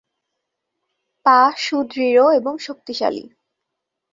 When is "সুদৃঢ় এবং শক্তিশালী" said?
1.57-3.23